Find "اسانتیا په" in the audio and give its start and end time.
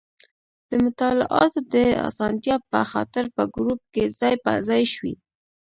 2.07-2.79